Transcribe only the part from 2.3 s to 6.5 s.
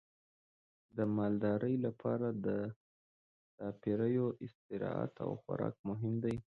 د څارویو استراحت او خوراک مهم دی.